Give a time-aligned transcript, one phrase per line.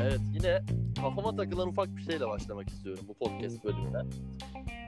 [0.00, 0.62] Evet yine
[1.00, 4.02] kafama takılan ufak bir şeyle başlamak istiyorum bu podcast bölümüne.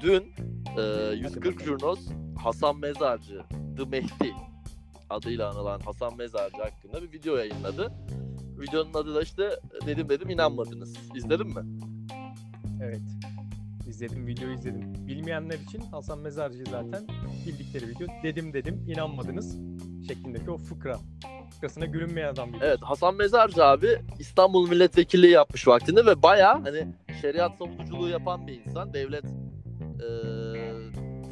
[0.03, 0.33] Dün
[0.79, 0.83] e,
[1.17, 2.01] 140 Jurnos
[2.43, 3.43] Hasan Mezarcı,
[3.77, 4.35] The Mehdi
[5.11, 7.93] adıyla anılan Hasan Mezarcı hakkında bir video yayınladı.
[8.61, 9.51] Videonun adı da işte
[9.87, 10.95] dedim dedim inanmadınız.
[11.15, 11.63] İzledin mi?
[12.83, 13.03] Evet.
[13.89, 15.07] İzledim, videoyu izledim.
[15.07, 17.07] Bilmeyenler için Hasan Mezarcı zaten
[17.47, 18.09] bildikleri video.
[18.23, 19.59] Dedim dedim, inanmadınız
[20.09, 20.99] şeklindeki o fıkra.
[21.57, 22.65] Fıkrasına gülünmeyen adam biliyor.
[22.65, 26.87] Evet Hasan Mezarcı abi İstanbul milletvekilliği yapmış vaktinde ve baya hani
[27.21, 28.95] şeriat savunuculuğu yapan bir insan.
[28.95, 30.09] Devlet e,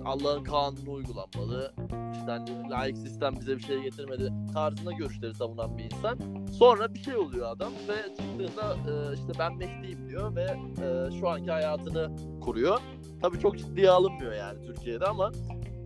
[0.05, 1.73] Allah'ın kanunu uygulanmalı.
[2.12, 6.19] İşte hani laik sistem bize bir şey getirmedi tarzında görüşleri savunan bir insan.
[6.59, 11.29] Sonra bir şey oluyor adam ve çıktığında e, işte ben Mehdi'yim diyor ve e, şu
[11.29, 12.81] anki hayatını kuruyor.
[13.23, 15.33] Tabii çok ciddiye alınmıyor yani Türkiye'de ama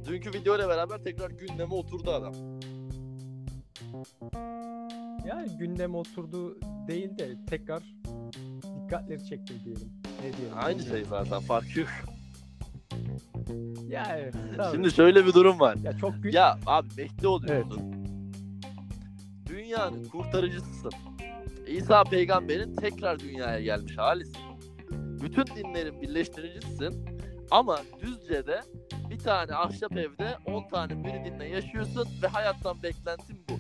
[0.07, 2.58] dünkü video ile beraber tekrar gündeme oturdu adam.
[5.27, 7.83] Yani gündeme oturdu değil de tekrar
[8.84, 9.92] dikkatleri çekti diyelim.
[10.25, 10.56] Ne diyelim?
[10.56, 11.89] Aynı şey zaten farkı yok.
[13.89, 14.75] Yani tabii.
[14.77, 15.77] Şimdi şöyle bir durum var.
[15.83, 17.83] ya çok gü- Ya abi Mehdi oluyorsun.
[19.48, 20.92] Dünyanın kurtarıcısısın.
[21.67, 24.36] İsa peygamberin tekrar dünyaya gelmiş halisin.
[25.23, 27.06] Bütün dinlerin birleştiricisisin.
[27.51, 28.61] Ama Düzce'de
[29.11, 33.55] bir tane ahşap evde 10 tane müridinle yaşıyorsun ve hayattan beklentin bu.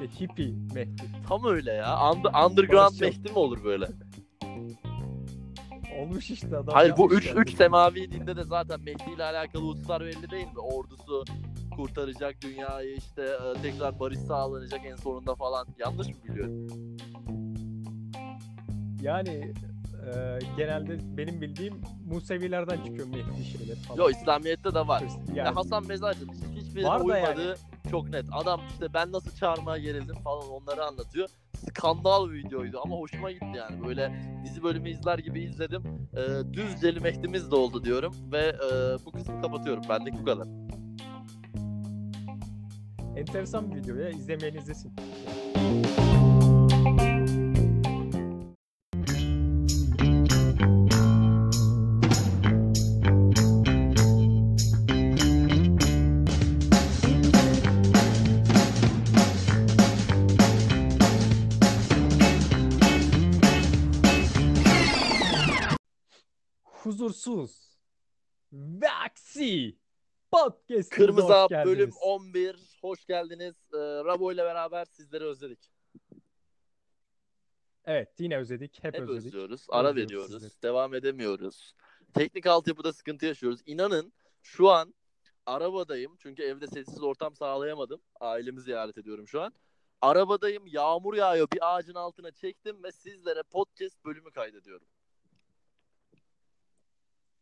[0.00, 1.02] İşte hippie Mehdi.
[1.28, 1.86] Tam öyle ya.
[1.86, 3.04] Under- underground Barışçıl.
[3.06, 3.88] Mehdi mi olur böyle?
[6.00, 6.74] Olmuş işte adam.
[6.74, 7.38] Hayır bu yapmış 3 yani.
[7.40, 10.58] 3 semavi dinde de zaten Mehdi ile alakalı hususlar belli değil mi?
[10.58, 11.24] Ordusu
[11.76, 15.66] kurtaracak dünyayı işte e, tekrar barış sağlanacak en sonunda falan.
[15.78, 16.66] Yanlış mı biliyorum?
[19.02, 19.52] Yani
[20.06, 23.98] e, genelde benim bildiğim Musevilerden çıkıyor Mehdi şeyler falan.
[23.98, 25.02] Yok İslamiyet'te de var.
[25.28, 27.56] Yani, Ya Hasan Mezarcı hiç, hiçbirine Var uymadığı
[27.90, 28.24] çok net.
[28.32, 31.28] Adam işte ben nasıl çağırmaya gerildim falan onları anlatıyor.
[31.56, 33.86] Skandal bir videoydu ama hoşuma gitti yani.
[33.88, 36.08] Böyle dizi bölümü izler gibi izledim.
[36.16, 39.82] Ee, Düzceli Mehdi'miz de oldu diyorum ve e, bu kısmı kapatıyorum.
[39.88, 40.48] Benlik bu kadar.
[43.16, 44.10] enteresan bir video ya.
[44.10, 44.56] İzlemeyen.
[67.26, 67.76] Huzursuz.
[68.52, 69.76] ve aksi.
[70.30, 72.78] Podcast Kırmızı Hap bölüm 11.
[72.80, 73.54] Hoş geldiniz.
[73.74, 75.70] Ee, Rabo ile beraber sizleri özledik.
[77.84, 78.84] Evet yine özledik.
[78.84, 79.26] Hep, Hep özledik.
[79.26, 79.66] özlüyoruz.
[79.68, 80.32] Ara Özlüyoruz veriyoruz.
[80.32, 80.62] sizleri.
[80.62, 81.74] Devam edemiyoruz.
[82.14, 83.60] Teknik altyapıda sıkıntı yaşıyoruz.
[83.66, 84.94] İnanın şu an
[85.46, 86.16] arabadayım.
[86.18, 88.00] Çünkü evde sessiz ortam sağlayamadım.
[88.20, 89.52] Ailemi ziyaret ediyorum şu an.
[90.00, 90.66] Arabadayım.
[90.66, 91.48] Yağmur yağıyor.
[91.52, 94.86] Bir ağacın altına çektim ve sizlere podcast bölümü kaydediyorum.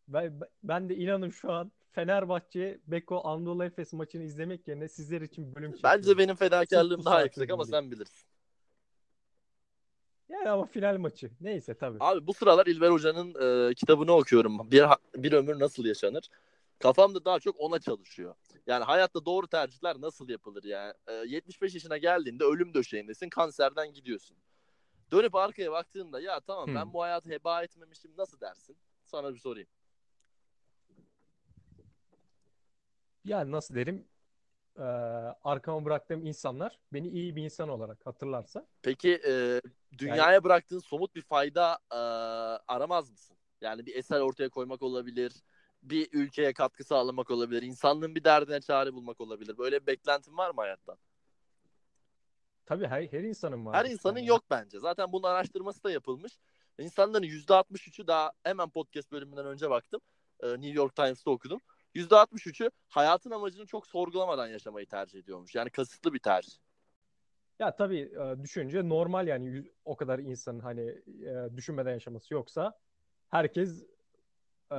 [0.09, 5.55] Ben, ben de inanın şu an Fenerbahçe Beko Anadolu Efes maçını izlemek yerine sizler için
[5.55, 5.99] bölüm çekiyorum.
[5.99, 8.27] Bence benim fedakarlığım daha yüksek ama sen bilirsin.
[10.29, 11.31] Yani ama final maçı.
[11.41, 11.97] Neyse tabii.
[12.01, 13.35] Abi bu sıralar İlber Hoca'nın
[13.71, 14.71] e, kitabını okuyorum.
[14.71, 14.85] Bir,
[15.17, 16.29] bir ömür nasıl yaşanır?
[16.79, 18.35] Kafamda daha çok ona çalışıyor.
[18.67, 20.93] Yani hayatta doğru tercihler nasıl yapılır yani?
[21.07, 24.37] E, 75 yaşına geldiğinde ölüm döşeğindesin, kanserden gidiyorsun.
[25.13, 26.93] Dönüp arkaya baktığında ya tamam ben Hmm.
[26.93, 28.77] bu hayatı heba etmemişim nasıl dersin?
[29.05, 29.69] Sana bir sorayım.
[33.25, 34.05] Yani nasıl derim?
[34.79, 34.83] Ee,
[35.45, 38.67] arkama bıraktığım insanlar beni iyi bir insan olarak hatırlarsa.
[38.83, 39.61] Peki e,
[39.99, 41.97] dünyaya bıraktığın somut bir fayda e,
[42.69, 43.37] aramaz mısın?
[43.61, 45.33] Yani bir eser ortaya koymak olabilir,
[45.83, 49.59] bir ülkeye katkı sağlamak olabilir, insanlığın bir derdine çare bulmak olabilir.
[49.59, 50.99] Böyle bir beklentin var mı hayattan?
[52.67, 53.77] Tabii her, her insanın var.
[53.77, 54.81] Her insanın yok bence.
[54.81, 56.33] Zaten bunun araştırması da yapılmış.
[56.79, 60.01] İnsanların %63'ü daha hemen podcast bölümünden önce baktım.
[60.41, 61.61] Ee, New York Times'ta okudum.
[61.95, 65.55] %63'ü hayatın amacını çok sorgulamadan yaşamayı tercih ediyormuş.
[65.55, 66.57] Yani kasıtlı bir tercih.
[67.59, 72.79] Ya tabii e, düşününce normal yani o kadar insanın hani e, düşünmeden yaşaması yoksa
[73.31, 73.85] herkes
[74.73, 74.77] e,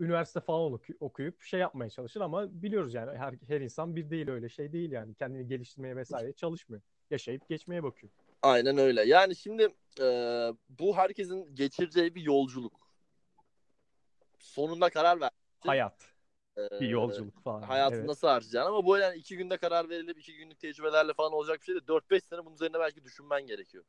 [0.00, 4.28] üniversite falan oku- okuyup şey yapmaya çalışır ama biliyoruz yani her, her insan bir değil
[4.28, 6.82] öyle şey değil yani kendini geliştirmeye vesaire çalışmıyor.
[7.10, 8.12] Yaşayıp geçmeye bakıyor.
[8.42, 9.04] Aynen öyle.
[9.04, 9.68] Yani şimdi
[10.00, 10.06] e,
[10.68, 12.88] bu herkesin geçireceği bir yolculuk.
[14.38, 15.27] Sonunda karar ver.
[15.58, 16.14] Hayat,
[16.56, 17.62] e, bir yolculuk falan.
[17.62, 18.08] Hayatını Evet.
[18.08, 21.64] nasıl harcayacaksın ama bu yani iki günde karar verilip iki günlük tecrübelerle falan olacak bir
[21.64, 23.84] şey de 4-5 sene bunun üzerine belki düşünmen gerekiyor.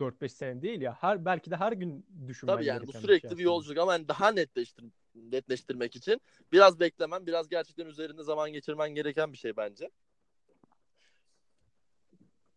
[0.00, 0.96] 4-5 sene değil ya.
[1.00, 4.08] Her belki de her gün düşünmen Tabii yani bu sürekli şey bir yolculuk ama yani
[4.08, 4.84] daha netleştir
[5.14, 6.20] netleştirmek için
[6.52, 9.90] biraz beklemen, biraz gerçekten üzerinde zaman geçirmen gereken bir şey bence.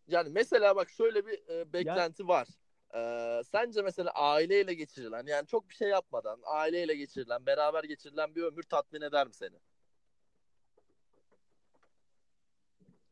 [0.08, 2.48] Yani mesela bak şöyle bir e, beklenti var.
[2.94, 8.42] Ee, sence mesela aileyle geçirilen yani çok bir şey yapmadan aileyle geçirilen beraber geçirilen bir
[8.42, 9.56] ömür tatmin eder mi seni?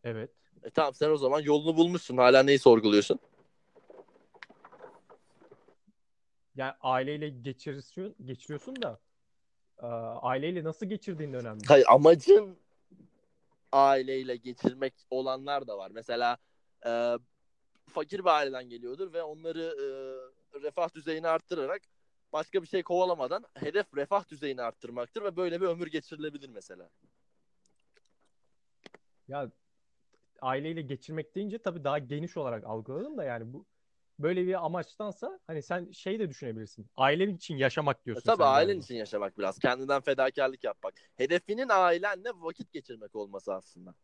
[0.05, 0.31] Evet.
[0.62, 2.17] E tamam sen o zaman yolunu bulmuşsun.
[2.17, 3.19] Hala neyi sorguluyorsun?
[6.56, 9.00] Yani aileyle geçiriyorsun, geçiriyorsun da
[9.82, 11.64] e, aileyle nasıl geçirdiğin de önemli.
[11.69, 12.58] Hayır amacın
[13.73, 15.90] aileyle geçirmek olanlar da var.
[15.94, 16.38] Mesela
[16.87, 17.19] e,
[17.90, 19.87] fakir bir aileden geliyordur ve onları e,
[20.62, 21.82] refah düzeyini arttırarak
[22.32, 26.90] başka bir şey kovalamadan hedef refah düzeyini arttırmaktır ve böyle bir ömür geçirilebilir mesela.
[29.29, 29.50] Ya
[30.40, 33.67] aileyle geçirmek deyince tabii daha geniş olarak algıladım da yani bu
[34.19, 36.87] böyle bir amaçtansa hani sen şey de düşünebilirsin.
[36.96, 39.58] Ailen için yaşamak E, diyorsun tabii sen ailen için yaşamak biraz.
[39.58, 40.94] Kendinden fedakarlık yapmak.
[41.17, 43.94] Hedefinin ailenle vakit geçirmek olması aslında.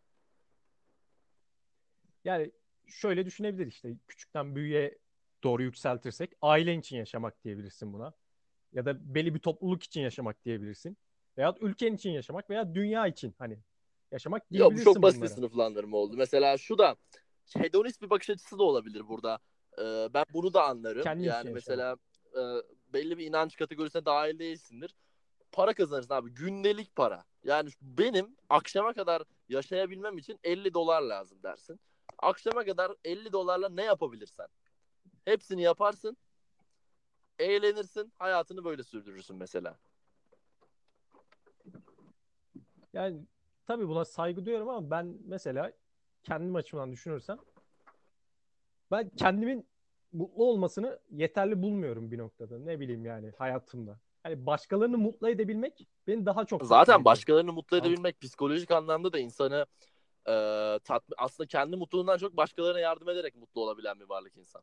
[2.24, 2.52] Yani
[2.88, 4.98] şöyle düşünebilir işte küçükten büyüğe
[5.44, 8.12] doğru yükseltirsek ailen için yaşamak diyebilirsin buna.
[8.72, 10.96] Ya da belli bir topluluk için yaşamak diyebilirsin.
[11.38, 13.58] Veya ülken için yaşamak veya dünya için hani
[14.12, 16.16] yaşamak Yok bu diyebilirsin çok basit bir sınıflandırma oldu.
[16.16, 16.96] Mesela şu da
[17.56, 19.38] hedonist bir bakış açısı da olabilir burada.
[19.78, 21.02] Ee, ben bunu da anlarım.
[21.02, 21.96] Kendin için yani mesela
[22.34, 22.40] e,
[22.92, 24.94] belli bir inanç kategorisine dahil değilsindir.
[25.52, 26.30] Para kazanırsın abi.
[26.30, 27.24] Gündelik para.
[27.44, 31.80] Yani benim akşama kadar yaşayabilmem için 50 dolar lazım dersin.
[32.18, 34.46] Akşama kadar 50 dolarla ne yapabilirsen.
[35.24, 36.16] Hepsini yaparsın.
[37.38, 38.12] Eğlenirsin.
[38.18, 39.78] Hayatını böyle sürdürürsün mesela.
[42.92, 43.20] Yani
[43.66, 45.72] tabii buna saygı duyuyorum ama ben mesela
[46.22, 47.38] kendim açımdan düşünürsem
[48.90, 49.66] ben kendimin
[50.12, 52.58] mutlu olmasını yeterli bulmuyorum bir noktada.
[52.58, 53.98] Ne bileyim yani hayatımda.
[54.22, 59.66] Hani başkalarını mutlu edebilmek beni daha çok Zaten başkalarını mutlu edebilmek psikolojik anlamda da insanı
[60.28, 64.62] e, tatmin, aslında kendi mutluluğundan çok başkalarına yardım ederek mutlu olabilen bir varlık insan.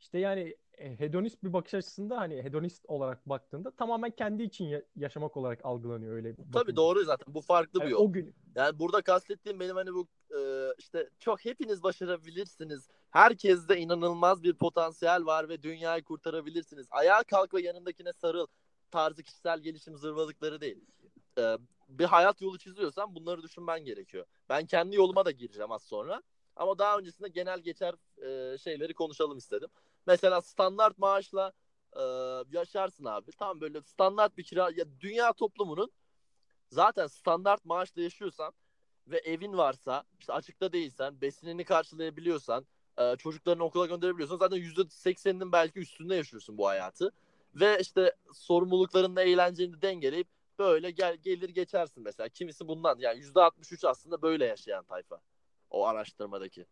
[0.00, 4.82] İşte yani e, hedonist bir bakış açısında hani hedonist olarak baktığında tamamen kendi için ya-
[4.96, 6.76] yaşamak olarak algılanıyor öyle Tabii bakınca.
[6.76, 8.00] doğru zaten bu farklı bir Yani yol.
[8.00, 10.06] o gün Yani burada kastettiğim benim hani bu
[10.38, 12.88] e, işte çok hepiniz başarabilirsiniz.
[13.10, 16.86] Herkeste inanılmaz bir potansiyel var ve dünyayı kurtarabilirsiniz.
[16.90, 18.46] Ayağa kalk ve yanındakine sarıl
[18.90, 20.84] tarzı kişisel gelişim zırvalıkları değil.
[21.38, 21.58] E,
[21.88, 24.26] bir hayat yolu çiziyorsan bunları düşünmen gerekiyor.
[24.48, 26.22] Ben kendi yoluma da gireceğim az sonra.
[26.56, 29.68] Ama daha öncesinde genel geçer e, şeyleri konuşalım istedim.
[30.06, 31.52] Mesela standart maaşla
[31.96, 32.02] e,
[32.52, 33.32] yaşarsın abi.
[33.32, 35.90] Tam böyle standart bir kira ya dünya toplumunun
[36.70, 38.52] zaten standart maaşla yaşıyorsan
[39.06, 42.66] ve evin varsa, işte açıkta değilsen, besinini karşılayabiliyorsan,
[42.98, 47.12] e, çocuklarını okula gönderebiliyorsan zaten %80'inin belki üstünde yaşıyorsun bu hayatı.
[47.54, 50.28] Ve işte sorumluluklarınla eğlenceni dengeleyip
[50.58, 52.28] böyle gel gelir geçersin mesela.
[52.28, 55.20] Kimisi bundan yani %63 aslında böyle yaşayan tayfa.
[55.70, 56.66] O araştırmadaki.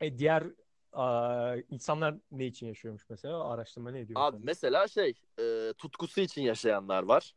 [0.00, 0.44] e, diğer
[0.92, 3.50] aa, insanlar ne için yaşıyormuş mesela?
[3.50, 4.20] Araştırma ne diyor?
[4.20, 4.44] Abi sana?
[4.44, 7.34] mesela şey e, tutkusu için yaşayanlar var.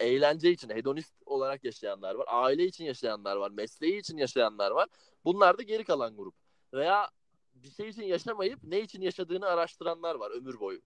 [0.00, 2.26] Eğlence için, hedonist olarak yaşayanlar var.
[2.28, 3.50] Aile için yaşayanlar var.
[3.50, 4.88] Mesleği için yaşayanlar var.
[5.24, 6.34] Bunlar da geri kalan grup.
[6.72, 7.08] Veya
[7.54, 10.80] bir şey için yaşamayıp ne için yaşadığını araştıranlar var ömür boyu.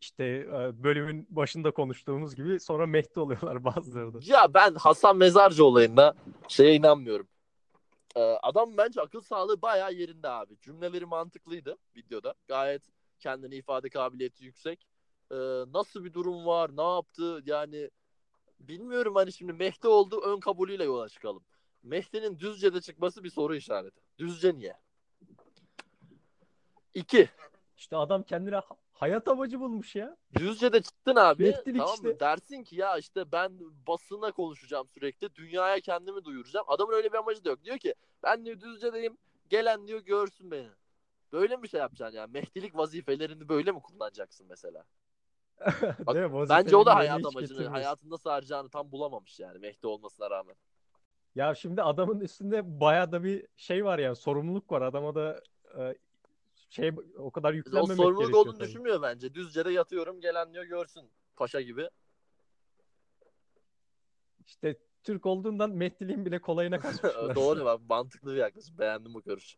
[0.00, 4.18] İşte e, bölümün başında konuştuğumuz gibi sonra Mehdi oluyorlar bazıları da.
[4.22, 6.14] Ya ben Hasan Mezarcı olayında
[6.48, 7.28] şeye inanmıyorum.
[8.16, 10.58] Ee, adam bence akıl sağlığı bayağı yerinde abi.
[10.60, 12.34] Cümleleri mantıklıydı videoda.
[12.48, 12.82] Gayet
[13.18, 14.86] kendini ifade kabiliyeti yüksek.
[15.30, 15.36] Ee,
[15.72, 16.76] nasıl bir durum var?
[16.76, 17.42] Ne yaptı?
[17.46, 17.90] Yani
[18.60, 21.44] bilmiyorum hani şimdi Mehdi oldu ön kabulüyle yola çıkalım.
[21.82, 24.00] Mehdi'nin Düzce'de çıkması bir soru işareti.
[24.18, 24.74] Düzce niye?
[26.94, 27.28] İki.
[27.76, 28.60] İşte adam kendine
[28.98, 30.16] hayat amacı bulmuş ya.
[30.38, 31.42] Düzce'de çıktın abi.
[31.42, 32.08] Mehdilik tamam mı?
[32.10, 32.20] işte.
[32.20, 33.52] Dersin ki ya işte ben
[33.86, 35.34] basına konuşacağım sürekli.
[35.34, 36.66] Dünyaya kendimi duyuracağım.
[36.68, 37.64] Adamın öyle bir amacı da yok.
[37.64, 39.18] Diyor ki ben diyor Düzce'deyim.
[39.48, 40.68] Gelen diyor görsün beni.
[41.32, 42.32] Böyle mi şey yapacaksın yani?
[42.32, 44.84] Mehdilik vazifelerini böyle mi kullanacaksın mesela?
[46.06, 46.48] Bak, Değil mi?
[46.48, 47.72] Bence o da hayat amacını, getirmiyorsun.
[47.72, 50.54] hayatında nasıl harcayacağını tam bulamamış yani Mehdi olmasına rağmen.
[51.34, 54.82] Ya şimdi adamın üstünde bayağı da bir şey var ya sorumluluk var.
[54.82, 55.40] Adama da
[55.78, 55.94] e,
[56.68, 58.68] şey o kadar O yüklenmemek sorumluluk gerekiyor olduğunu tabii.
[58.68, 59.34] düşünmüyor bence.
[59.34, 61.10] Düzce'de yatıyorum gelen diyor görsün.
[61.36, 61.88] Paşa gibi.
[64.46, 67.34] İşte Türk olduğundan Mehdiliğin bile kolayına kaçmışlar.
[67.34, 68.78] Doğru bak mantıklı bir yaklaşım.
[68.78, 69.56] Beğendim bu görüş.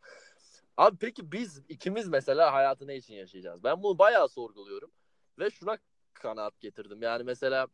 [0.76, 3.64] Abi peki biz ikimiz mesela hayatı ne için yaşayacağız?
[3.64, 4.90] Ben bunu bayağı sorguluyorum
[5.38, 5.78] ve şuna
[6.14, 7.02] kanaat getirdim.
[7.02, 7.66] Yani mesela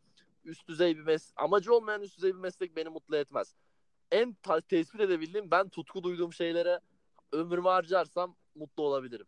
[0.45, 3.55] üst düzey bir mes amacı olmayan üst düzey bir meslek beni mutlu etmez.
[4.11, 6.81] En ta- tespit edebildiğim ben tutku duyduğum şeylere
[7.33, 9.27] ömrümü harcarsam mutlu olabilirim.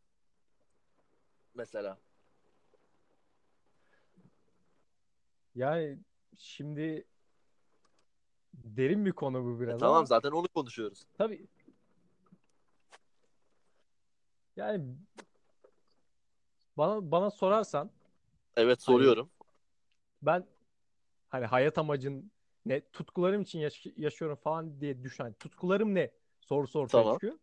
[1.55, 1.99] Mesela.
[5.55, 5.99] Yani
[6.39, 7.05] şimdi
[8.55, 11.07] derin bir konu bu biraz E, tamam ama zaten onu konuşuyoruz.
[11.15, 11.47] tabii
[14.57, 14.85] yani
[16.77, 17.91] bana bana sorarsan
[18.57, 19.31] Evet hani soruyorum.
[20.23, 20.47] ben
[21.29, 22.31] hani hayat amacın
[22.67, 27.15] ne tutkularım için yaş- yaşıyorum falan diye düşen tutkularım ne sorusu ortaya Tamam.
[27.15, 27.39] çıkıyor.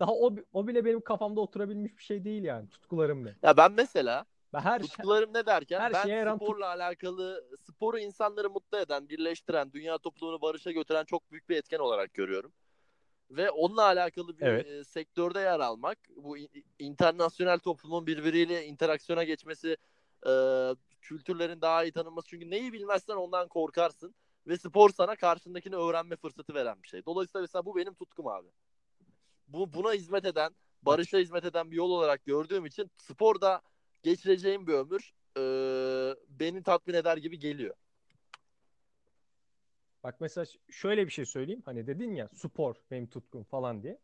[0.00, 3.34] Daha o, o bile benim kafamda oturabilmiş bir şey değil yani tutkularım ne.
[3.42, 7.44] Ya ben mesela Ben her tutkularım ne derken her ben şeye yaran tut- sporla alakalı
[7.62, 12.52] sporu insanları mutlu eden, birleştiren, dünya toplumunu barışa götüren çok büyük bir etken olarak görüyorum.
[13.30, 14.66] Ve onunla alakalı bir Evet.
[14.66, 16.36] e, sektörde yer almak, bu
[16.78, 19.76] internasyonel toplumun birbiriyle interaksiyona geçmesi,
[20.26, 20.32] e,
[21.00, 22.28] kültürlerin daha iyi tanınması.
[22.28, 24.14] Çünkü neyi bilmezsen ondan korkarsın.
[24.46, 27.06] Ve spor sana karşındakini öğrenme fırsatı veren bir şey.
[27.06, 28.48] Dolayısıyla mesela bu benim tutkum abi.
[29.48, 33.62] Bu buna hizmet eden, barışa hizmet eden bir yol olarak gördüğüm için sporda
[34.02, 35.42] geçireceğim bir ömür e,
[36.28, 37.74] beni tatmin eder gibi geliyor.
[40.04, 41.62] Bak mesela şöyle bir şey söyleyeyim.
[41.64, 43.98] Hani dedin ya spor benim tutkum falan diye.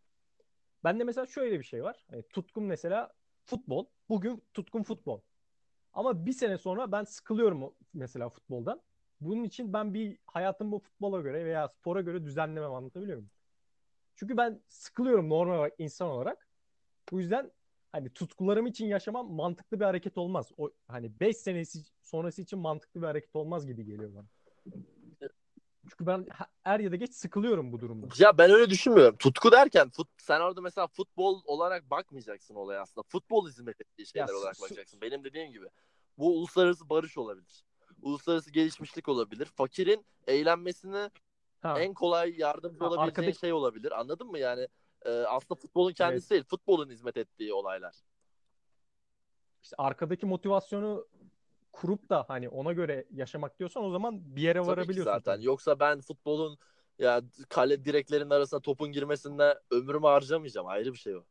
[0.84, 2.04] Ben de mesela şöyle bir şey var.
[2.10, 3.12] Hani tutkum mesela
[3.44, 3.86] futbol.
[4.08, 5.20] Bugün tutkum futbol.
[5.92, 8.82] Ama bir sene sonra ben sıkılıyorum mesela futboldan.
[9.20, 13.30] Bunun için ben bir hayatımı bu futbola göre veya spora göre düzenlemem anlatabiliyor muyum?
[14.22, 16.48] Çünkü ben sıkılıyorum normal olarak insan olarak.
[17.12, 17.50] Bu yüzden
[17.92, 20.52] hani tutkularım için yaşamam mantıklı bir hareket olmaz.
[20.56, 24.26] O hani 5 senesi sonrası için mantıklı bir hareket olmaz gibi geliyor bana.
[25.90, 26.26] Çünkü ben
[26.64, 28.06] er ya da geç sıkılıyorum bu durumda.
[28.18, 29.16] Ya ben öyle düşünmüyorum.
[29.16, 33.02] Tutku derken fut, sen orada mesela futbol olarak bakmayacaksın olaya aslında.
[33.08, 35.00] Futbol hizmet ettiği şeyler Ya, olarak su- bakacaksın.
[35.00, 35.66] Benim dediğim gibi.
[36.18, 37.64] Bu uluslararası barış olabilir.
[38.02, 39.46] Uluslararası gelişmişlik olabilir.
[39.46, 41.10] Fakirin eğlenmesine
[41.62, 44.00] Ha, en kolay yardımcı Ha, olabileceğin arkadaki- şey olabilir.
[44.00, 44.38] Anladın mı?
[44.38, 44.68] Yani
[45.04, 46.44] e, aslında futbolun kendisi değil.
[46.44, 47.94] Futbolun hizmet ettiği olaylar.
[49.62, 51.08] işte arkadaki motivasyonu
[51.72, 55.04] kurup da hani ona göre yaşamak diyorsan o zaman bir yere Tabii varabiliyorsun.
[55.12, 55.34] zaten.
[55.34, 55.44] tabii.
[55.44, 56.58] Yoksa ben futbolun
[56.98, 60.66] ya kale direklerinin arasında topun girmesinde ömrümü harcamayacağım.
[60.66, 61.24] Ayrı bir şey o.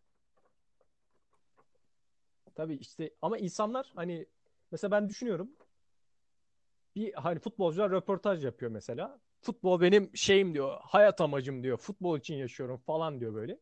[2.56, 4.26] Tabii işte ama insanlar hani
[4.72, 5.50] mesela ben düşünüyorum
[6.96, 9.20] bir hani futbolcular röportaj yapıyor mesela.
[9.42, 11.78] Futbol benim şeyim diyor, hayat amacım diyor.
[11.78, 13.58] Futbol için yaşıyorum falan diyor böyle.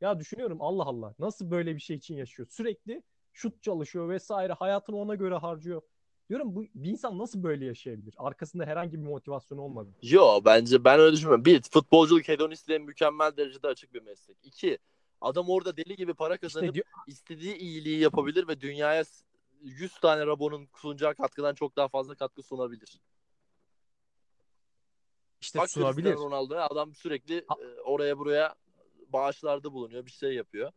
[0.00, 2.48] Ya düşünüyorum Allah Allah nasıl böyle bir şey için yaşıyor?
[2.50, 5.82] Sürekli şut çalışıyor vesaire hayatını ona göre harcıyor.
[6.28, 8.14] Diyorum bu bir insan nasıl böyle yaşayabilir?
[8.18, 9.90] Arkasında herhangi bir motivasyon olmadı.
[10.02, 11.44] Yo bence ben öyle düşünmüyorum.
[11.44, 14.36] Bir, futbolculuk hedonistliğe mükemmel derecede açık bir meslek.
[14.42, 14.78] İki,
[15.20, 19.04] adam orada deli gibi para kazanıp İşte diyor, istediği iyiliği yapabilir ve dünyaya
[19.60, 23.00] 100 tane Rabon'un sunacağı katkıdan çok daha fazla katkı sunabilir.
[25.42, 26.14] İşte Bak sunabilir.
[26.14, 28.54] Ronaldo'ya adam sürekli Ha- e, oraya buraya
[29.08, 30.72] bağışlarda bulunuyor, bir şey yapıyor.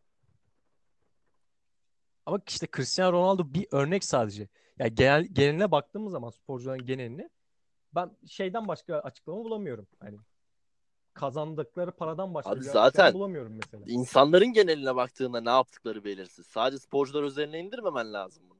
[2.26, 4.48] Ama işte Cristiano Ronaldo bir örnek sadece.
[4.78, 7.30] Ya genel geneline baktığımız zaman sporcuların geneline
[7.94, 9.86] ben şeyden başka açıklama bulamıyorum.
[10.00, 10.18] Hani
[11.14, 13.84] kazandıkları paradan başka Abi bir zaten- bulamıyorum mesela.
[13.86, 16.46] İnsanların geneline baktığında ne yaptıkları belirsiz.
[16.46, 18.58] Sadece sporcular üzerine indirmemen lazım bunu.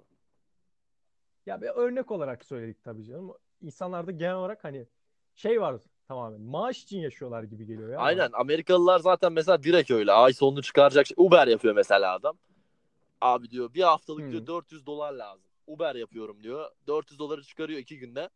[1.47, 3.33] Ya bir örnek olarak söyledik tabii canım.
[3.63, 4.87] İnsanlarda genel olarak hani
[5.35, 7.99] şey var tamamen maaş için yaşıyorlar gibi geliyor ya.
[7.99, 10.13] Aynen Amerikalılar zaten mesela direkt öyle.
[10.13, 11.07] Ay sonunu çıkaracak.
[11.07, 12.39] şey- Uber yapıyor mesela adam.
[13.21, 14.31] Abi diyor bir haftalık Hı.
[14.31, 15.47] diyor 400 dolar lazım.
[15.67, 16.71] Uber yapıyorum diyor.
[16.87, 18.31] 400 doları çıkarıyor iki günde.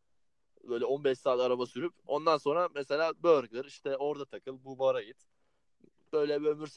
[0.68, 1.92] Böyle 15 saat araba sürüp.
[2.06, 5.16] Ondan sonra mesela burger işte orada takıl bu bara git.
[6.12, 6.70] Böyle bir ömür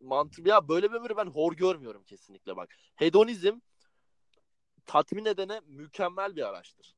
[0.00, 2.76] mantık ya böyle bir ömürü ben hor görmüyorum kesinlikle bak.
[2.96, 3.58] Hedonizm
[4.86, 6.94] tatmin edene mükemmel bir araçtır.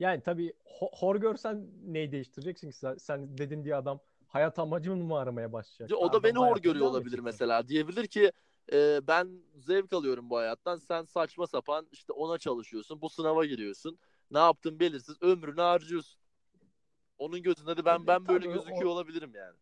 [0.00, 5.04] Yani tabii ho- hor görsen neyi değiştireceksin ki sen, sen dedin diye adam hayat amacını
[5.04, 5.98] mı aramaya başlayacak?
[5.98, 7.68] O da Adam beni hor görüyor olabilir mesela.
[7.68, 8.32] Diyebilir ki
[8.72, 10.76] e, ben zevk alıyorum bu hayattan.
[10.76, 13.00] Sen saçma sapan işte ona çalışıyorsun.
[13.02, 13.98] Bu sınava giriyorsun.
[14.30, 15.16] Ne yaptın belirsiz.
[15.22, 16.20] Ömrünü harcıyorsun.
[17.18, 19.56] Onun gözünde de ben Tabii, ben böyle gözüküyor o- olabilirim yani.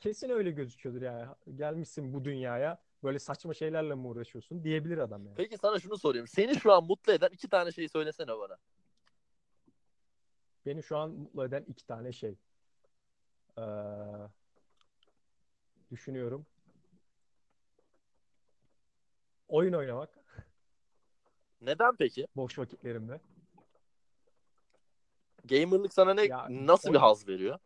[0.00, 1.26] Kesin öyle gözüküyordur yani.
[1.54, 5.34] Gelmişsin bu dünyaya böyle saçma şeylerle mi uğraşıyorsun diyebilir adam yani.
[5.36, 6.26] Peki sana şunu sorayım.
[6.26, 8.56] Seni şu an mutlu eden iki tane şeyi söylesene bana.
[10.66, 12.34] Beni şu an mutlu eden iki tane şey.
[13.58, 13.62] Ee,
[15.90, 16.46] düşünüyorum.
[19.48, 20.10] Oyun oynamak
[21.60, 22.26] Neden peki?
[22.36, 23.20] boş vakitlerimde.
[25.44, 27.58] Gamerlık sana ne Ya, nasıl bir oyun- haz veriyor?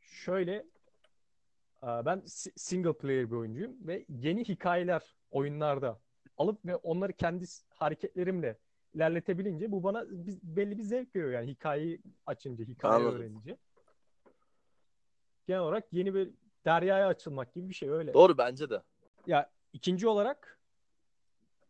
[0.00, 0.54] Şöyle
[1.82, 6.00] e, ben si- single player bir oyuncuyum ve yeni hikayeler oyunlarda
[6.36, 8.58] alıp ve onları kendi hareketlerimle
[8.94, 10.04] ilerletebilince bu bana
[10.42, 13.20] belli bir zevk veriyor yani hikayeyi açınca, hikaye Anladım.
[13.20, 13.56] öğrenince.
[15.46, 16.30] genel olarak yeni bir
[16.64, 18.14] deryaya açılmak gibi bir şey öyle.
[18.14, 18.82] Doğru bence de.
[19.26, 20.60] Ya ikinci olarak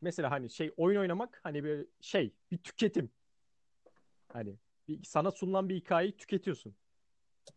[0.00, 3.10] mesela hani şey oyun oynamak hani bir şey bir tüketim.
[4.32, 4.56] Hani
[4.88, 6.74] bir, sana sunulan bir hikayeyi tüketiyorsun.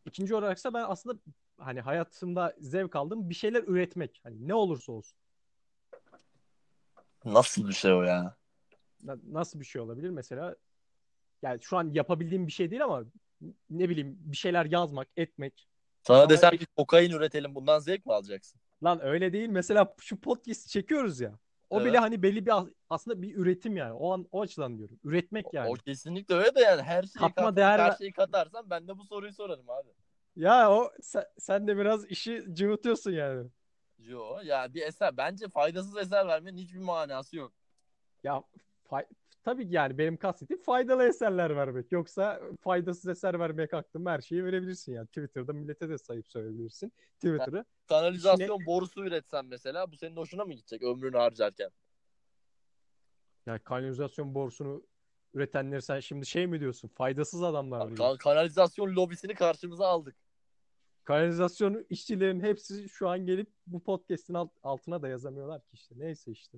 [0.06, 1.20] İkinci olaraksa ben aslında
[1.58, 4.20] hani hayatımda zevk aldığım bir şeyler üretmek.
[4.24, 5.18] Hani ne olursa olsun.
[7.26, 8.36] Nasıl bir şey o ya?
[9.04, 10.56] Na- Nasıl bir şey olabilir mesela?
[11.42, 13.04] Yani şu an yapabildiğim bir şey değil ama
[13.70, 15.68] ne bileyim bir şeyler yazmak, etmek.
[16.04, 18.62] Sana Ama- desem ki kokain üretelim bundan zevk mi alacaksın?
[18.84, 19.50] Lan öyle değil.
[19.50, 21.40] Mesela şu podcast çekiyoruz ya.
[21.70, 21.88] O Evet.
[21.88, 22.54] bile hani belli bir
[22.90, 23.94] aslında bir üretim yani.
[23.94, 25.00] O an o açıdan diyorum.
[25.04, 25.70] Üretmek yani.
[25.70, 28.98] O kesinlikle öyle de yani her şeyi Katma kat- değer her şeyi katarsan ben de
[28.98, 29.90] bu soruyu sorarım abi.
[30.36, 33.50] Ya o sen, sen de biraz işi cıvıtıyorsun yani.
[34.00, 37.54] Yo ya bir eser bence faydasız eser vermenin hiçbir manası yok.
[38.24, 38.44] Ya
[38.94, 39.08] fay-
[39.44, 41.92] tabii ki yani benim kastettiğim faydalı eserler vermek.
[41.92, 45.08] Yoksa faydasız eser vermek aklım her şeyi verebilirsin yani.
[45.08, 46.94] Twitter'da millete de sayıp söyleyebilirsin.
[47.16, 47.66] Twitter'ı.
[47.90, 51.70] Kanalizasyon borusu üretsen mesela bu senin hoşuna mı gidecek ömrünü harcarken?
[53.46, 54.84] Yani kanalizasyon borusunu
[55.34, 56.88] üretenleri sen şimdi şey mi diyorsun?
[56.88, 60.16] Faydasız adamlar mı Kan- kanalizasyon lobisini karşımıza aldık.
[61.04, 65.96] Kanalizasyon işçilerin hepsi şu an gelip bu podcast'in alt- altına da yazamıyorlar ki işte.
[65.98, 66.58] Neyse işte.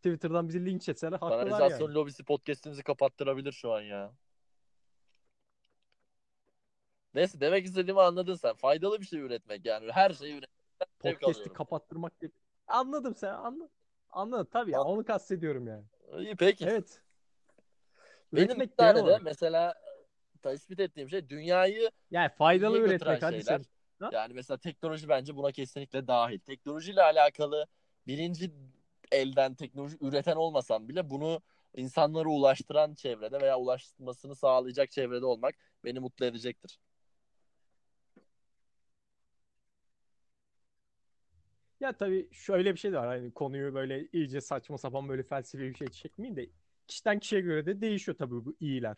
[0.00, 1.94] Twitter'dan bizi linç etseler haklılar Kanalizasyon yani.
[1.94, 4.12] lobisi podcast'imizi kapattırabilir şu an ya.
[7.14, 8.54] Neyse demek istediğimi anladın sen.
[8.54, 9.92] Faydalı bir şey üretmek yani.
[9.92, 10.50] Her şeyi üretmek.
[10.98, 12.32] Podcast'i kapattırmak gibi.
[12.66, 13.70] Anladım sen anladın.
[14.10, 15.84] Anladım tabii ya onu kastediyorum yani.
[16.18, 16.64] İyi peki.
[16.64, 17.02] Evet.
[18.32, 19.74] Benim Üretmek bir tane de mesela
[20.42, 23.64] tespit ettiğim şey dünyayı Yani faydalı üretmek hadi sen.
[23.98, 24.10] Ha?
[24.12, 26.38] Yani mesela teknoloji bence buna kesinlikle dahil.
[26.38, 27.66] Teknolojiyle alakalı
[28.06, 28.52] birinci
[29.12, 31.42] elden teknoloji üreten olmasam bile bunu
[31.76, 36.78] insanlara ulaştıran çevrede veya ulaşmasını sağlayacak çevrede olmak beni mutlu edecektir.
[41.80, 43.06] Ya tabii şöyle bir şey de var.
[43.06, 46.50] Hani konuyu böyle iyice saçma sapan böyle felsefi bir şey çekmeyin de
[46.88, 48.96] kişiden kişiye göre de değişiyor tabii bu iyiler.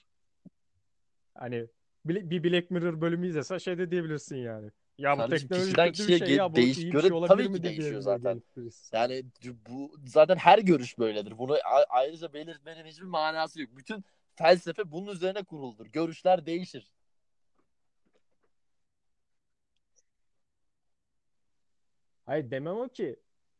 [1.35, 1.67] Hani
[2.05, 4.71] bir Black Mirror bölümü izlesen şey de diyebilirsin yani.
[5.03, 6.93] Ya bu Kardeşim, teknoloji kişiden kötü bir kişiye şey ge- ya bu değiş- iyi bir
[6.93, 8.43] göre şey olabilir tabii mi ki diye değişiyor zaten.
[8.93, 9.25] Yani
[9.69, 11.39] bu zaten her görüş böyledir.
[11.39, 11.57] Bunu
[11.89, 13.71] ayrıca belirtmenin hiçbir manası yok.
[13.77, 15.87] Bütün felsefe bunun üzerine kuruludur.
[15.87, 16.91] Görüşler değişir.
[22.27, 23.17] Hayır demem o ki.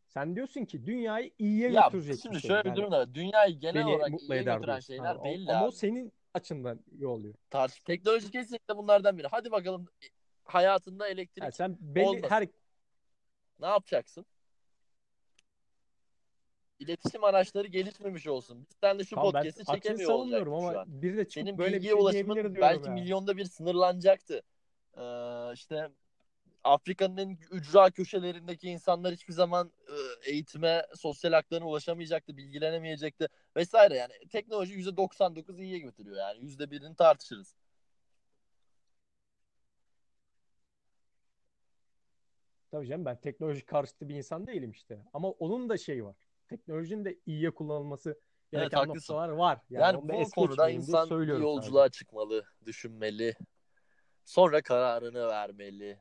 [0.07, 2.51] Sen diyorsun ki dünyayı iyiye Ya götürecek şimdi bir şey.
[2.51, 3.15] şöyle bir durum da.
[3.15, 4.95] Dünyayı genel beni olarak mutlu iyiye eder götüren diyorsun.
[4.95, 5.77] şeyler Ha, o- belli ama o abi.
[5.77, 7.35] senin açından iyi oluyor.
[7.51, 9.27] Tartış teknoloji kesinlikle bunlardan biri.
[9.31, 9.87] Hadi bakalım
[10.45, 12.29] hayatında elektrik Yani sen belli olmasın.
[12.29, 12.49] her
[13.61, 14.27] ne yapacaksın?
[16.79, 18.67] İletişim araçları gelişmemiş olsun.
[18.71, 21.03] Biz seninle şu Tamam podcast'i çekemiyor şu ama an.
[21.03, 22.95] biri de çıkıp Senin böyle bir bilgiye şey ulaşımın diyebilir diyorum belki ya.
[22.95, 24.43] milyonda bir sınırlanacaktı.
[24.97, 25.03] Ee,
[25.55, 25.89] işte
[26.65, 33.97] Afrika'nın en ücra köşelerindeki insanlar hiçbir zaman e, eğitime, sosyal haklarına ulaşamayacaktı, bilgilenemeyecekti vesaire.
[33.97, 36.39] Yani teknoloji %99 iyiye götürüyor yani.
[36.39, 37.55] %1'ini tartışırız.
[42.73, 44.99] Tabii canım ben teknoloji karşıtı bir insan değilim işte.
[45.13, 46.17] Ama onun da şeyi var.
[46.49, 48.21] Teknolojinin de iyiye kullanılması
[48.53, 49.15] gereken haklısın.
[49.15, 49.61] noktalar var.
[49.71, 53.35] Yani, Yani, bu konuda insan yolculuğa çıkmalı, düşünmeli.
[54.25, 55.99] Sonra kararını vermeli.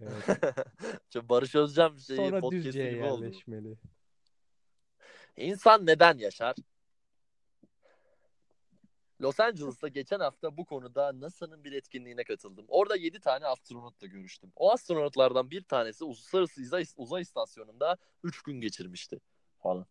[0.00, 0.24] Evet.
[1.28, 3.24] Barış Özcan bir şeyi Sonra Düzce'ye gibi oldu.
[3.24, 3.76] yerleşmeli.
[5.36, 6.56] İnsan neden yaşar?
[9.24, 12.64] Los Angeles'ta geçen hafta bu konuda NASA'nın bir etkinliğine katıldım.
[12.68, 14.52] Orada 7 tane astronotla görüştüm.
[14.56, 19.20] O astronotlardan bir tanesi Uluslararası Uzay, Uzay İstasyonu'nda 3 gün geçirmişti
[19.62, 19.86] falan.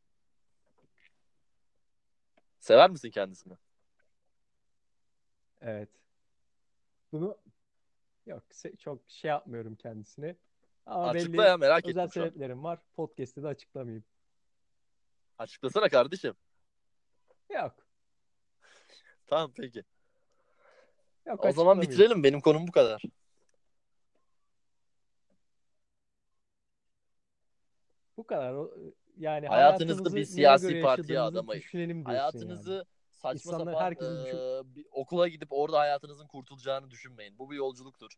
[2.59, 3.53] Sever misin kendisini?
[5.61, 5.89] Evet.
[7.11, 7.37] Bunu
[8.25, 8.43] yok
[8.79, 10.35] çok şey yapmıyorum kendisine.
[10.85, 12.07] Ama Açıkla belli ya merak özel ettim an.
[12.07, 12.79] sebeplerim var.
[12.95, 14.03] Podcast'te de açıklamayayım.
[15.37, 16.33] Açıklasana kardeşim.
[17.49, 17.82] Yok.
[19.27, 19.83] Tamam peki.
[21.25, 22.23] Yok O zaman bitirelim.
[22.23, 23.01] Benim konum bu kadar.
[28.17, 28.67] Bu kadar.
[29.17, 31.61] Yani hayatınızı bir siyasi partiye adamayın.
[32.05, 32.83] Hayatınızı yani.
[33.09, 37.39] saçma İnsanlar, sapan herkesin düşün- e, bir okula gidip orada hayatınızın kurtulacağını düşünmeyin.
[37.39, 38.11] Bu bir yolculuktur.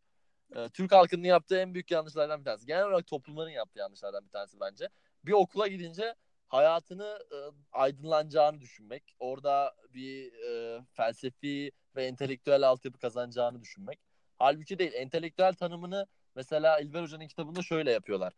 [0.55, 2.65] E, Türk halkının yaptığı en büyük yanlışlardan bir tanesi.
[2.65, 4.89] Genel olarak toplumların yaptığı yanlışlardan bir tanesi bence.
[5.25, 6.15] Bir okula gidince
[6.47, 7.37] hayatını e,
[7.71, 9.15] aydınlanacağını düşünmek.
[9.19, 13.99] Orada bir e, felsefi ve entelektüel altyapı kazanacağını düşünmek.
[14.37, 14.93] Halbuki değil.
[14.93, 18.33] Entelektüel tanımını mesela İlber Hoca'nın kitabında şöyle yapıyorlar.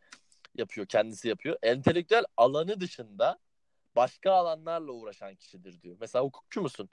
[0.54, 1.56] Yapıyor, kendisi yapıyor.
[1.62, 3.38] Entelektüel alanı dışında
[3.96, 5.96] başka alanlarla uğraşan kişidir diyor.
[6.00, 6.90] Mesela hukukçu musun?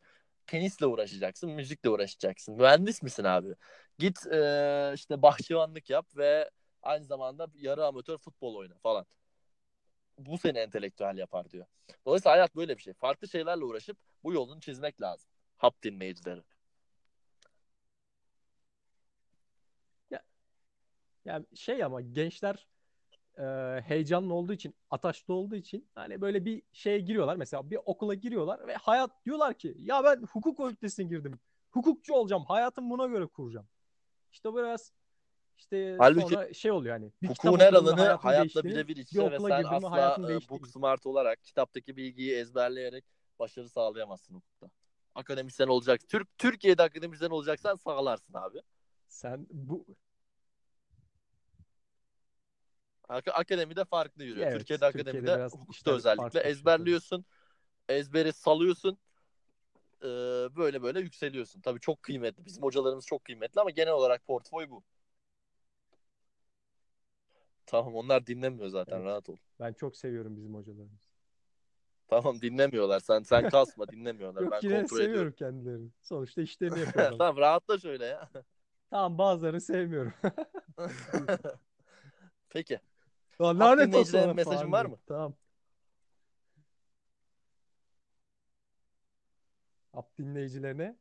[0.48, 2.56] tenisle uğraşacaksın, müzikle uğraşacaksın.
[2.56, 3.56] Mühendis misin abi?
[4.00, 6.50] Git e, işte bahçıvanlık yap ve
[6.84, 9.06] aynı zamanda yarı amatör futbol oyna falan.
[10.18, 11.66] Bu seni entelektüel yapar diyor.
[12.06, 12.94] Dolayısıyla hayat böyle bir şey.
[12.94, 15.30] Farklı şeylerle uğraşıp bu yolunu çizmek lazım.
[15.58, 16.42] Hap dinleyicileri.
[21.26, 22.68] Yani şey ama gençler
[23.38, 23.44] e,
[23.82, 27.36] heyecanlı olduğu için, ataşlı olduğu için hani böyle bir şeye giriyorlar.
[27.36, 31.40] Mesela bir okula giriyorlar ve hayat diyorlar ki ya ben hukuk fakültesine girdim.
[31.72, 32.46] Hukukçu olacağım.
[32.46, 33.68] Hayatımı buna göre kuracağım.
[34.32, 34.94] İşte biraz
[35.58, 37.12] işte Halbuki sonra şey oluyor yani.
[37.22, 41.06] Bir Hukukun her alanı hayatla birebir bir iç içe ve sen asla e, book smart
[41.06, 43.06] olarak kitaptaki bilgiyi ezberleyerek
[43.40, 44.70] başarı sağlayamazsın hukukta.
[45.16, 46.02] Akademisyen olacak.
[46.08, 48.62] Türk Türkiye'de akademisyen olacaksan sağlarsın abi.
[49.08, 49.86] Sen bu
[53.10, 54.48] Ak- akademide farklı yürüyor.
[54.48, 57.26] Evet, Türkiye'de Türkiye'de akademide hukukta işler özellikle işliyor ezberliyorsun.
[57.90, 58.98] Ezberi salıyorsun.
[60.02, 60.08] Ee,
[60.56, 61.62] böyle böyle yükseliyorsun.
[61.62, 62.46] Tabii çok kıymetli.
[62.46, 64.84] Bizim hocalarımız çok kıymetli ama genel olarak portföy bu.
[67.66, 69.06] Tamam onlar dinlemiyor zaten Evet.
[69.06, 69.38] rahat ol.
[69.60, 71.06] ben çok seviyorum bizim hocalarımızı.
[72.08, 73.00] Tamam dinlemiyorlar.
[73.00, 74.42] Sen sen kasma dinlemiyorlar.
[74.42, 75.34] Yok ben yine kontrol seviyorum ediyorum.
[75.38, 75.90] kendilerini.
[76.02, 77.18] Sonuçta işlerini yapıyorlar.
[77.18, 78.30] tamam rahatla şöyle ya.
[78.90, 80.14] Tamam bazılarını sevmiyorum.
[82.50, 82.80] Peki.
[83.42, 84.98] Lan lanet olsun mesajın var mı?
[85.08, 85.34] Tamam.
[89.94, 90.98] Hap dinleyicilerine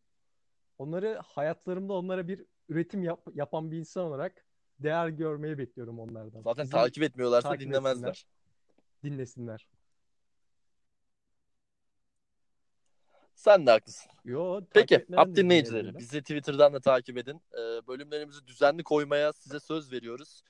[0.78, 4.43] onları hayatlarımda onlara bir üretim yap- yapan bir insan olarak
[4.80, 6.42] değer görmeyi bekliyorum onlardan.
[6.42, 8.08] Zaten Bizi takip etmiyorlarsa takip dinlemezler.
[8.08, 8.26] etsinler,
[9.04, 9.66] dinlesinler.
[13.34, 14.10] Sen de haklısın.
[14.24, 15.98] Yo, Peki, hap dinleyicileri.
[15.98, 17.42] Bizi Twitter'dan da takip edin.
[17.52, 20.42] Ee, bölümlerimizi düzenli koymaya size söz veriyoruz.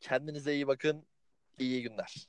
[0.00, 1.06] Kendinize iyi bakın.
[1.58, 2.28] İyi günler.